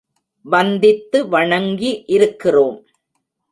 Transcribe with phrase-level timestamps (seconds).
[0.45, 2.77] வந்தித்து வணங்கி இருக்கிறோம்.